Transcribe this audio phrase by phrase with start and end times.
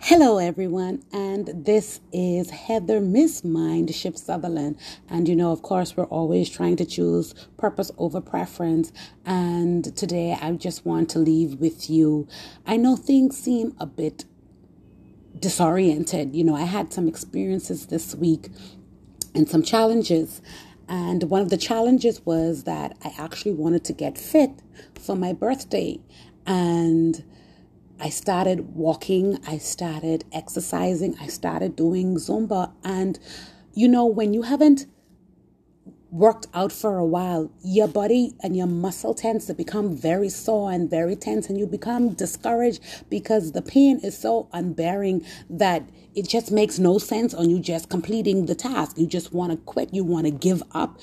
[0.00, 4.78] Hello, everyone, and this is Heather Miss Mind Shift Sutherland.
[5.10, 8.90] And you know, of course, we're always trying to choose purpose over preference.
[9.26, 12.26] And today, I just want to leave with you.
[12.66, 14.24] I know things seem a bit
[15.38, 16.34] disoriented.
[16.34, 18.48] You know, I had some experiences this week
[19.34, 20.40] and some challenges.
[20.88, 24.52] And one of the challenges was that I actually wanted to get fit
[24.98, 26.00] for my birthday.
[26.46, 27.24] And
[28.00, 32.72] I started walking, I started exercising, I started doing Zumba.
[32.84, 33.18] And,
[33.74, 34.86] you know, when you haven't
[36.10, 40.72] worked out for a while, your body and your muscle tends to become very sore
[40.72, 45.82] and very tense, and you become discouraged because the pain is so unbearing that
[46.14, 48.96] it just makes no sense on you just completing the task.
[48.96, 50.98] You just want to quit, you want to give up.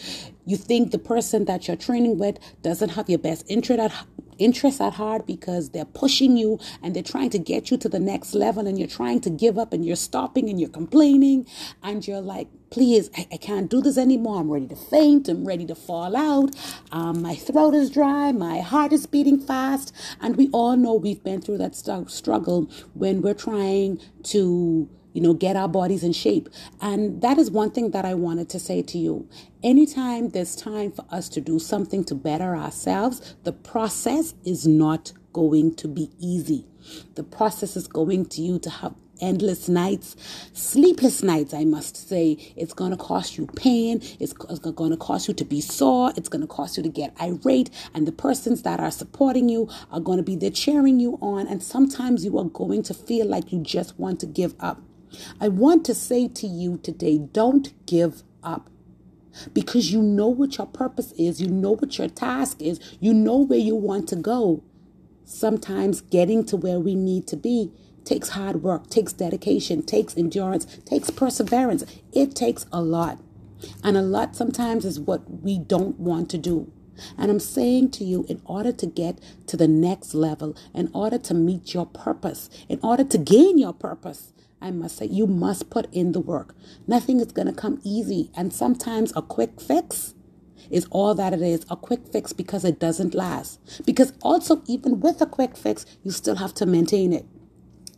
[0.45, 3.91] You think the person that you're training with doesn't have your best interest at
[4.37, 7.99] interest at heart because they're pushing you and they're trying to get you to the
[7.99, 11.45] next level and you're trying to give up and you're stopping and you're complaining
[11.83, 14.41] and you're like, please, I, I can't do this anymore.
[14.41, 15.29] I'm ready to faint.
[15.29, 16.55] I'm ready to fall out.
[16.91, 18.31] Um, my throat is dry.
[18.31, 19.93] My heart is beating fast.
[20.19, 25.21] And we all know we've been through that st- struggle when we're trying to you
[25.21, 26.49] know, get our bodies in shape.
[26.81, 29.27] And that is one thing that I wanted to say to you.
[29.63, 35.13] Anytime there's time for us to do something to better ourselves, the process is not
[35.31, 36.65] going to be easy.
[37.15, 40.17] The process is going to you to have endless nights,
[40.51, 42.37] sleepless nights, I must say.
[42.57, 44.01] It's going to cost you pain.
[44.19, 46.11] It's, going to cost you to be sore.
[46.17, 47.69] It's going to cost you to get irate.
[47.93, 51.47] And the persons that are supporting you are going to be there cheering you on.
[51.47, 54.81] And sometimes you are going to feel like you just want to give up.
[55.39, 58.69] I want to say to you today don't give up
[59.53, 63.37] because you know what your purpose is, you know what your task is, you know
[63.37, 64.63] where you want to go.
[65.23, 67.71] Sometimes getting to where we need to be
[68.05, 71.83] takes hard work, takes dedication, takes endurance, takes perseverance.
[72.13, 73.19] It takes a lot.
[73.83, 76.71] And a lot sometimes is what we don't want to do.
[77.17, 81.17] And I'm saying to you, in order to get to the next level, in order
[81.17, 84.31] to meet your purpose, in order to gain your purpose,
[84.65, 86.55] I must say, you must put in the work.
[86.87, 88.31] Nothing is going to come easy.
[88.35, 90.15] And sometimes a quick fix
[90.71, 93.83] is all that it is a quick fix because it doesn't last.
[93.85, 97.27] Because also, even with a quick fix, you still have to maintain it.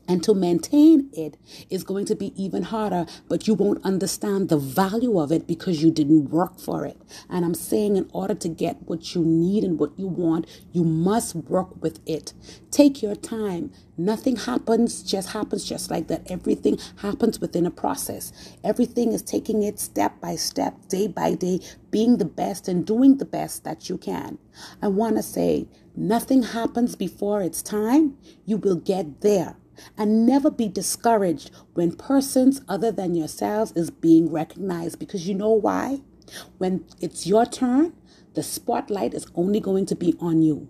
[0.08, 1.38] And to maintain it
[1.70, 5.84] is going to be even harder, but you won't understand the value of it because
[5.84, 6.98] you didn't work for it.
[7.30, 10.84] And I'm saying, in order to get what you need and what you want, you
[10.84, 12.34] must work with it.
[12.72, 13.72] Take your time.
[13.98, 16.30] Nothing happens, just happens just like that.
[16.32, 18.32] Everything happens within a process.
[18.64, 21.60] Everything is taking it step by step, day by day,
[21.92, 24.38] being the best and doing the best that you can.
[24.82, 28.18] I want to say, nothing happens before it's time.
[28.46, 29.58] You will get there
[29.98, 35.52] and never be discouraged when persons other than yourselves is being recognized because you know
[35.52, 36.02] why?
[36.58, 37.94] When it's your turn,
[38.34, 40.68] the spotlight is only going to be on you.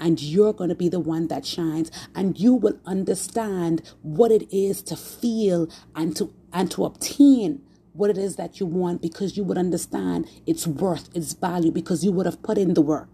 [0.00, 4.50] And you're going to be the one that shines, and you will understand what it
[4.50, 7.60] is to feel and to and to obtain
[7.92, 12.04] what it is that you want because you would understand its worth, its value, because
[12.04, 13.08] you would have put in the work.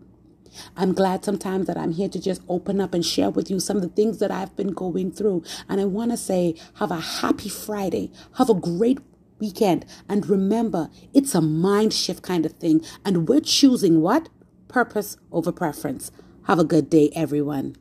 [0.76, 3.76] I'm glad sometimes that I'm here to just open up and share with you some
[3.76, 5.44] of the things that I've been going through.
[5.68, 8.10] And I want to say, have a happy Friday.
[8.38, 8.98] Have a great
[9.38, 9.84] weekend.
[10.08, 12.84] And remember, it's a mind shift kind of thing.
[13.04, 14.28] And we're choosing what?
[14.68, 16.10] Purpose over preference.
[16.46, 17.76] Have a good day, everyone.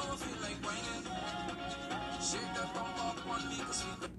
[0.00, 1.04] I feel like whining.
[2.20, 4.17] Shake that bum off on me, cause we